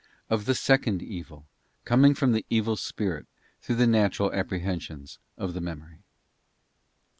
[0.31, 1.45] Of the second evil,
[1.85, 3.27] coming from the evil spirit
[3.61, 5.99] through the Natural Apprehensions of the Memory.